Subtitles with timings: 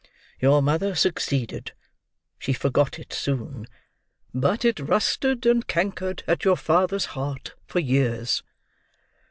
[0.39, 1.73] Your mother succeeded;
[2.39, 3.67] she forgot it soon.
[4.33, 8.41] But it rusted and cankered at your father's heart for years."